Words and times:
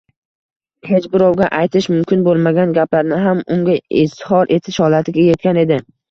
hech 0.91 1.03
birovga 1.15 1.49
aytish 1.57 1.87
mumkin 1.91 2.23
bo’lmagan 2.27 2.73
gaplarni 2.77 3.19
ham 3.25 3.43
unga 3.57 3.75
izhor 4.05 4.49
etish 4.57 4.81
holatiga 4.85 5.27
yetgan 5.27 5.61
edi. 5.65 5.79